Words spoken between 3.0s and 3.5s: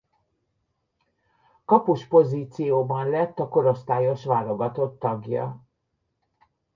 lett a